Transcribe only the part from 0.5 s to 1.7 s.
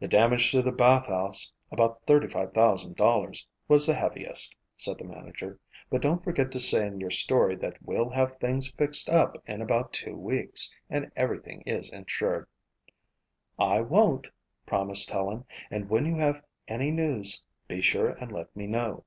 to the bathhouse,